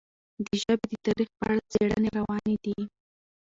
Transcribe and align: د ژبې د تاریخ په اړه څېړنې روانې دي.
د 0.45 0.47
ژبې 0.61 0.85
د 0.91 0.93
تاریخ 1.05 1.29
په 1.37 1.43
اړه 1.49 1.61
څېړنې 1.71 2.09
روانې 2.19 2.55
دي. 2.63 2.77